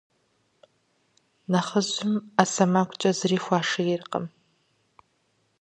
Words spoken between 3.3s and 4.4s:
хуашийртэкъым.